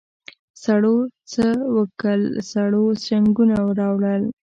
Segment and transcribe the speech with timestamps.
[0.63, 0.97] سړو
[1.31, 1.45] څه
[1.75, 4.23] وکل سړو جنګونه راوړل.